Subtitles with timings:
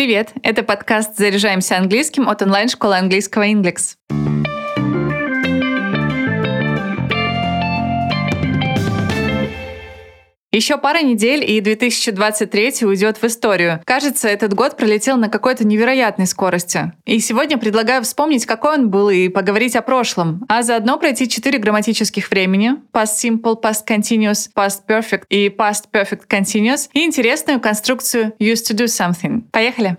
[0.00, 0.32] Привет!
[0.42, 3.98] Это подкаст «Заряжаемся английским» от онлайн-школы английского «Инглекс».
[10.60, 13.80] Еще пара недель, и 2023 уйдет в историю.
[13.86, 16.92] Кажется, этот год пролетел на какой-то невероятной скорости.
[17.06, 20.44] И сегодня предлагаю вспомнить, какой он был, и поговорить о прошлом.
[20.50, 22.74] А заодно пройти четыре грамматических времени.
[22.92, 26.90] Past Simple, Past Continuous, Past Perfect и Past Perfect Continuous.
[26.92, 29.44] И интересную конструкцию Used to do something.
[29.52, 29.96] Поехали!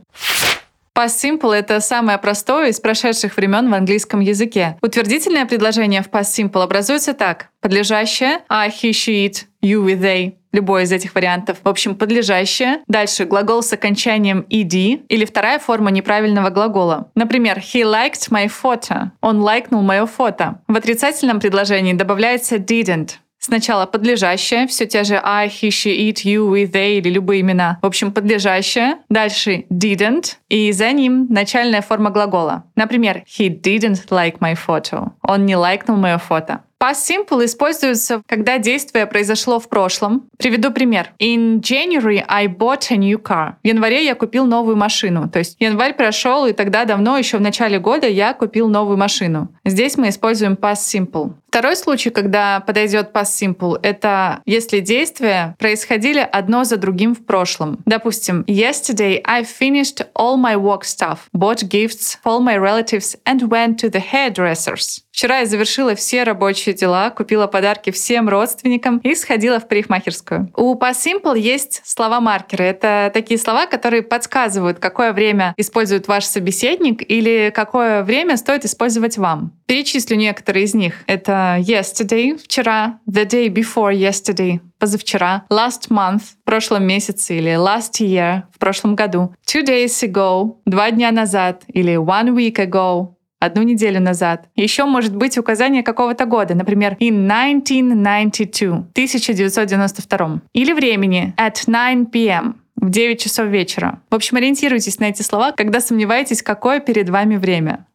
[0.93, 4.77] Past Simple— это самое простое из прошедших времен в английском языке.
[4.83, 7.47] Утвердительное предложение в Past Simple образуется так.
[7.61, 10.35] Подлежащее I, he, she, it, you with they.
[10.51, 11.57] Любой из этих вариантов.
[11.63, 12.79] В общем, подлежащее.
[12.87, 17.09] Дальше глагол с окончанием ed или вторая форма неправильного глагола.
[17.15, 19.11] Например, he liked my photo.
[19.21, 20.61] Он лайкнул мое фото.
[20.67, 23.11] В отрицательном предложении добавляется didn't.
[23.43, 27.79] Сначала подлежащее, все те же I, he, she, it, you, we, they или любые имена.
[27.81, 28.97] В общем, подлежащее.
[29.09, 30.35] Дальше didn't.
[30.49, 32.65] И за ним начальная форма глагола.
[32.75, 35.13] Например, he didn't like my photo.
[35.23, 36.61] Он не лайкнул мое фото.
[36.81, 40.27] Past simple используется, когда действие произошло в прошлом.
[40.39, 41.11] Приведу пример.
[41.19, 43.53] In January I bought a new car.
[43.63, 45.29] В январе я купил новую машину.
[45.29, 49.53] То есть январь прошел, и тогда давно, еще в начале года, я купил новую машину.
[49.63, 51.33] Здесь мы используем past simple.
[51.51, 57.79] Второй случай, когда подойдет past simple, это если действия происходили одно за другим в прошлом.
[57.85, 63.75] Допустим, yesterday I finished all my work stuff, bought gifts for my relatives and went
[63.79, 65.01] to the hairdressers.
[65.11, 70.51] Вчера я завершила все рабочие дела, купила подарки всем родственникам и сходила в парикмахерскую.
[70.55, 72.63] У Past Simple есть слова-маркеры.
[72.63, 79.17] Это такие слова, которые подсказывают, какое время использует ваш собеседник или какое время стоит использовать
[79.17, 79.51] вам.
[79.71, 80.95] Перечислю некоторые из них.
[81.07, 88.01] Это yesterday, вчера, the day before yesterday, позавчера, last month, в прошлом месяце или last
[88.01, 93.63] year, в прошлом году, two days ago, два дня назад или one week ago, одну
[93.63, 94.49] неделю назад.
[94.57, 100.41] Еще может быть указание какого-то года, например, in 1992, 1992.
[100.51, 104.01] Или времени at 9 p.m., в 9 часов вечера.
[104.09, 107.85] В общем, ориентируйтесь на эти слова, когда сомневаетесь, какое перед вами время.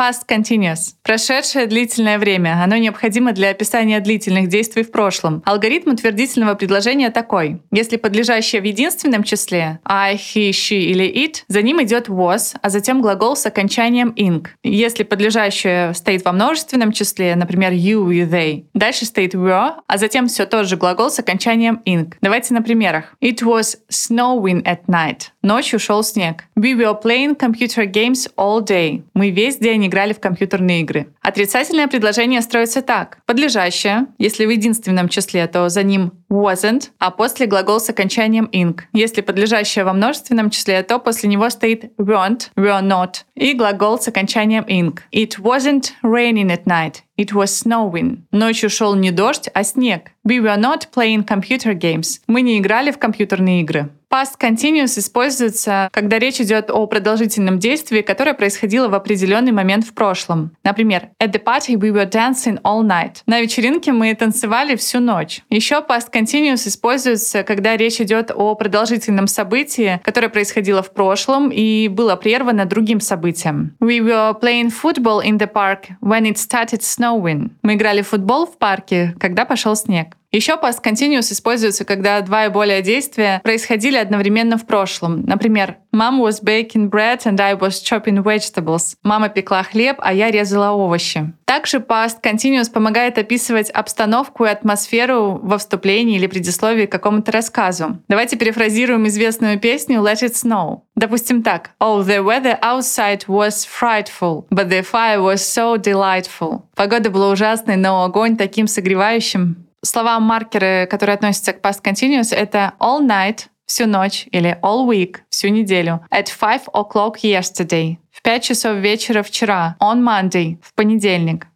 [0.00, 0.94] Past continuous.
[1.02, 2.62] Прошедшее длительное время.
[2.64, 5.42] Оно необходимо для описания длительных действий в прошлом.
[5.44, 7.60] Алгоритм утвердительного предложения такой.
[7.70, 12.70] Если подлежащее в единственном числе I, he, she или it, за ним идет was, а
[12.70, 14.46] затем глагол с окончанием ing.
[14.62, 20.28] Если подлежащее стоит во множественном числе, например, you и they, дальше стоит were, а затем
[20.28, 22.14] все тот же глагол с окончанием ing.
[22.22, 23.16] Давайте на примерах.
[23.22, 25.24] It was snowing at night.
[25.42, 26.44] Ночью шел снег.
[26.56, 29.02] We were playing computer games all day.
[29.12, 31.08] Мы весь день играли в компьютерные игры.
[31.20, 33.18] Отрицательное предложение строится так.
[33.26, 38.78] Подлежащее, если в единственном числе, то за ним wasn't, а после глагол с окончанием ing.
[38.92, 44.08] Если подлежащее во множественном числе, то после него стоит weren't, were not и глагол с
[44.08, 44.98] окончанием ing.
[45.12, 47.02] It wasn't raining at night.
[47.18, 48.22] It was snowing.
[48.30, 50.12] Ночью шел не дождь, а снег.
[50.26, 52.20] We were not playing computer games.
[52.26, 53.90] Мы не играли в компьютерные игры.
[54.12, 59.94] Past continuous используется, когда речь идет о продолжительном действии, которое происходило в определенный момент в
[59.94, 60.50] прошлом.
[60.64, 63.18] Например, at the party we were dancing all night.
[63.26, 65.42] На вечеринке мы танцевали всю ночь.
[65.48, 71.86] Еще past continuous используется, когда речь идет о продолжительном событии, которое происходило в прошлом и
[71.86, 73.76] было прервано другим событием.
[73.80, 77.50] We were playing football in the park when it started snowing.
[77.62, 80.16] Мы играли в футбол в парке, когда пошел снег.
[80.32, 85.22] Еще past continuous используется, когда два и более действия происходили одновременно в прошлом.
[85.22, 88.94] Например, Mom was baking bread and I was chopping vegetables.
[89.02, 91.32] Мама пекла хлеб, а я резала овощи.
[91.46, 97.98] Также past continuous помогает описывать обстановку и атмосферу во вступлении или предисловии к какому-то рассказу.
[98.06, 100.82] Давайте перефразируем известную песню Let It Snow.
[100.94, 101.70] Допустим так.
[101.80, 106.62] Oh, the weather outside was frightful, but the fire was so delightful.
[106.76, 113.00] Погода была ужасной, но огонь таким согревающим слова-маркеры, которые относятся к past continuous, это all
[113.00, 116.00] night, всю ночь, или all week, всю неделю.
[116.10, 119.76] At five o'clock yesterday, в 5 часов вечера вчера.
[119.80, 121.46] On Monday, в понедельник.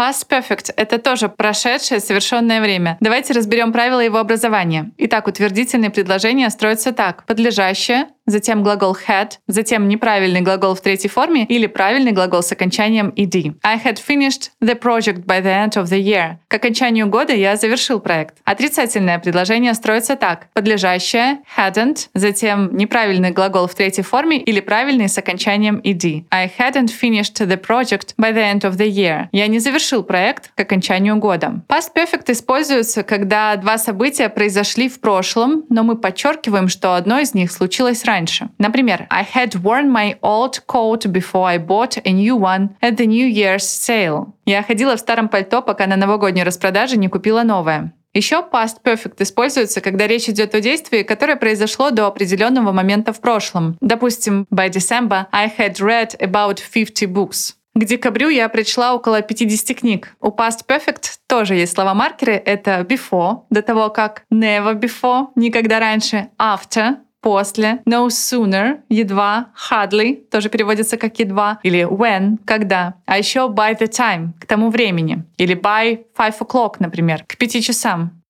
[0.00, 2.96] Past Perfect— это тоже прошедшее совершенное время.
[3.00, 4.92] Давайте разберем правила его образования.
[4.96, 7.26] Итак, утвердительные предложения строятся так.
[7.26, 13.12] Подлежащее, затем глагол had, затем неправильный глагол в третьей форме или правильный глагол с окончанием
[13.16, 13.54] ed.
[13.62, 16.36] I had finished the project by the end of the year.
[16.48, 18.36] К окончанию года я завершил проект.
[18.44, 20.48] Отрицательное предложение строится так.
[20.52, 26.24] Подлежащее hadn't, затем неправильный глагол в третьей форме или правильный с окончанием ed.
[26.30, 29.28] I hadn't finished the project by the end of the year.
[29.32, 31.62] Я не завершил проект к окончанию года.
[31.68, 37.34] Past perfect используется, когда два события произошли в прошлом, но мы подчеркиваем, что одно из
[37.34, 38.19] них случилось раньше.
[38.58, 43.06] Например, I had worn my old coat before I bought a new one at the
[43.06, 44.32] New Year's sale.
[44.44, 47.92] Я ходила в старом пальто, пока на новогодней распродаже не купила новое.
[48.12, 53.20] Еще past perfect используется, когда речь идет о действии, которое произошло до определенного момента в
[53.20, 53.76] прошлом.
[53.80, 57.54] Допустим, by December I had read about 50 books.
[57.74, 60.16] К декабрю я прочла около 50 книг.
[60.20, 62.32] У past perfect тоже есть слова-маркеры.
[62.32, 70.16] Это before, до того как, never before, никогда раньше, after, после, no sooner, едва, hardly,
[70.30, 75.24] тоже переводится как едва, или when, когда, а еще by the time, к тому времени,
[75.36, 78.22] или by five o'clock, например, к пяти часам.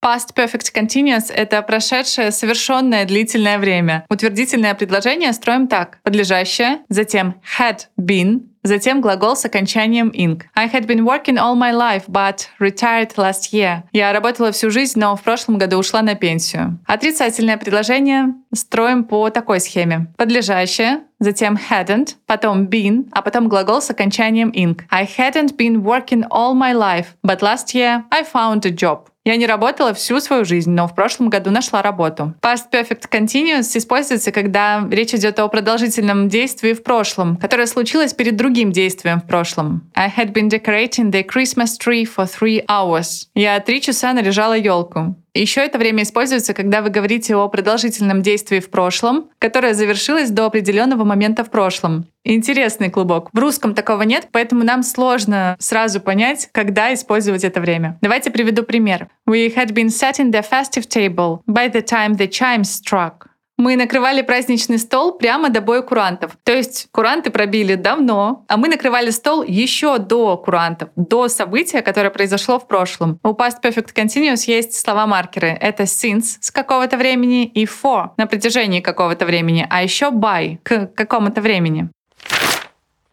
[0.00, 4.04] Past Perfect Continuous— это прошедшее совершенное длительное время.
[4.08, 5.98] Утвердительное предложение строим так.
[6.04, 10.42] Подлежащее, затем had been, Затем глагол с окончанием ing.
[10.54, 13.84] I had been working all my life, but retired last year.
[13.92, 16.78] Я работала всю жизнь, но в прошлом году ушла на пенсию.
[16.86, 20.12] Отрицательное предложение строим по такой схеме.
[20.18, 24.78] Подлежащее, затем hadn't, потом been, а потом глагол с окончанием ing.
[24.90, 29.08] I hadn't been working all my life, but last year I found a job.
[29.28, 32.32] Я не работала всю свою жизнь, но в прошлом году нашла работу.
[32.40, 38.36] Past Perfect Continuous используется, когда речь идет о продолжительном действии в прошлом, которое случилось перед
[38.36, 39.82] другим действием в прошлом.
[39.94, 43.26] I had been decorating the Christmas tree for three hours.
[43.34, 45.14] Я три часа наряжала елку.
[45.38, 50.46] Еще это время используется, когда вы говорите о продолжительном действии в прошлом, которое завершилось до
[50.46, 52.06] определенного момента в прошлом.
[52.24, 53.30] Интересный клубок.
[53.32, 57.98] В русском такого нет, поэтому нам сложно сразу понять, когда использовать это время.
[58.02, 59.06] Давайте приведу пример.
[59.28, 63.27] We had been setting the festive table by the time the chimes struck.
[63.58, 66.38] Мы накрывали праздничный стол прямо до боя курантов.
[66.44, 72.10] То есть куранты пробили давно, а мы накрывали стол еще до курантов, до события, которое
[72.10, 73.18] произошло в прошлом.
[73.24, 75.48] У Past Perfect Continuous есть слова-маркеры.
[75.60, 80.86] Это since с какого-то времени и for на протяжении какого-то времени, а еще by к
[80.94, 81.90] какому-то времени.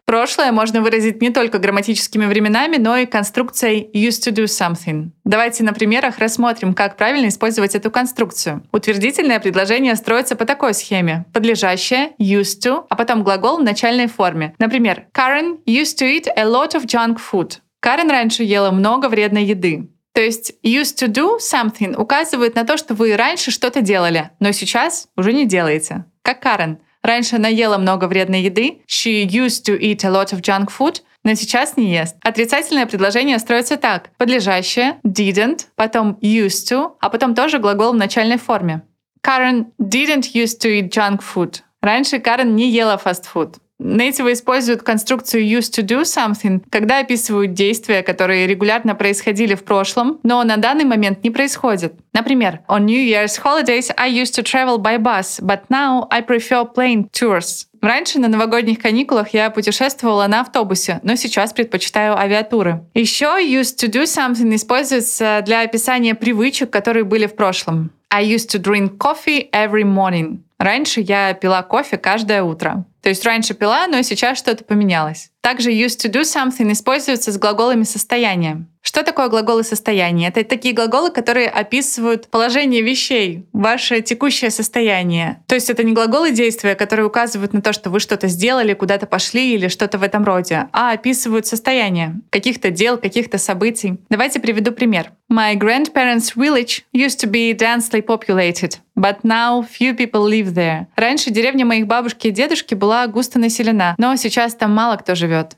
[0.06, 5.10] Прошлое можно выразить не только грамматическими временами, но и конструкцией used to do something.
[5.24, 8.62] Давайте на примерах рассмотрим, как правильно использовать эту конструкцию.
[8.70, 11.24] Утвердительное предложение строится по такой схеме.
[11.32, 14.54] Подлежащее used to, а потом глагол в начальной форме.
[14.60, 17.58] Например, Karen used to eat a lot of junk food.
[17.80, 19.88] Карен раньше ела много вредной еды.
[20.12, 24.52] То есть used to do something указывает на то, что вы раньше что-то делали, но
[24.52, 26.04] сейчас уже не делаете.
[26.22, 26.78] Как Карен.
[27.06, 28.82] Раньше она ела много вредной еды.
[28.88, 32.14] She used to eat a lot of junk food но сейчас не ест.
[32.22, 34.10] Отрицательное предложение строится так.
[34.16, 38.82] Подлежащее didn't, потом used to, а потом тоже глагол в начальной форме.
[39.24, 41.62] Karen didn't used to eat junk food.
[41.80, 43.56] Раньше Карен не ела фастфуд.
[43.78, 50.18] Нейтивы используют конструкцию used to do something, когда описывают действия, которые регулярно происходили в прошлом,
[50.22, 51.92] но на данный момент не происходят.
[52.14, 56.66] Например, on New Year's holidays I used to travel by bus, but now I prefer
[56.74, 57.66] plane tours.
[57.82, 62.82] Раньше на новогодних каникулах я путешествовала на автобусе, но сейчас предпочитаю авиатуры.
[62.94, 67.90] Еще used to do something используется для описания привычек, которые были в прошлом.
[68.10, 70.38] I used to drink coffee every morning.
[70.58, 72.86] Раньше я пила кофе каждое утро.
[73.02, 75.30] То есть раньше пила, но сейчас что-то поменялось.
[75.40, 78.66] Также used to do something используется с глаголами состояния.
[78.82, 80.28] Что такое глаголы состояния?
[80.28, 85.42] Это такие глаголы, которые описывают положение вещей, ваше текущее состояние.
[85.46, 89.06] То есть это не глаголы действия, которые указывают на то, что вы что-то сделали, куда-то
[89.06, 93.98] пошли или что-то в этом роде, а описывают состояние каких-то дел, каких-то событий.
[94.08, 95.12] Давайте приведу пример.
[95.30, 100.86] My grandparents' village used to be densely populated, but now few people live there.
[100.96, 105.56] Раньше деревня моих бабушки и дедушки была густо населена, но сейчас там мало кто живет.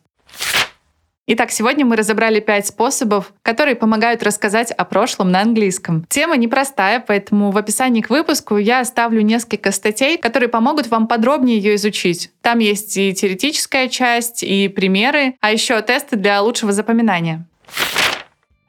[1.30, 6.07] Итак, сегодня мы разобрали пять способов, которые помогают рассказать о прошлом на английском.
[6.09, 11.59] Тема непростая, поэтому в описании к выпуску я оставлю несколько статей, которые помогут вам подробнее
[11.59, 12.30] ее изучить.
[12.40, 17.45] Там есть и теоретическая часть, и примеры, а еще тесты для лучшего запоминания.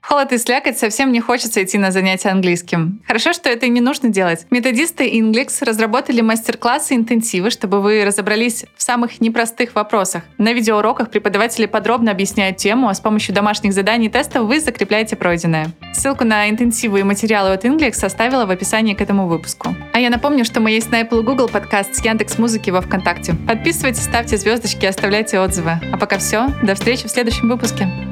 [0.10, 3.00] Холод и слякоть совсем не хочется идти на занятия английским.
[3.06, 4.48] Хорошо, что это и не нужно делать.
[4.50, 10.24] Методисты Inglix разработали мастер-классы и интенсивы, чтобы вы разобрались в самых непростых вопросах.
[10.40, 15.16] На видеоуроках преподаватели подробно объясняют тему, а с помощью домашних заданий и тестов вы закрепляете
[15.16, 15.68] пройденное.
[15.94, 19.76] Ссылку на интенсивы и материалы от Inglix оставила в описании к этому выпуску.
[19.94, 23.36] А я напомню, что мы есть на Apple Google подкаст с Яндекс Музыки во Вконтакте.
[23.48, 25.74] Подписывайтесь, ставьте звездочки, оставляйте отзывы.
[25.94, 26.48] А пока все.
[26.64, 28.09] До встречи в следующем выпуске.